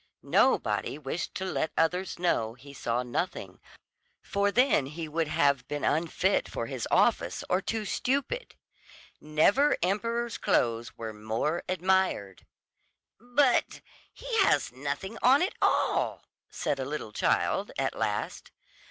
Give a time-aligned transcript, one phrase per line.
[0.23, 3.59] Nobody wished to let others know he saw nothing,
[4.19, 8.55] for then he would have been unfit for his office or too stupid.
[9.19, 12.47] Never emperor's clothes were more admired.
[13.19, 18.49] "But he has nothing on at all," said a little child at last.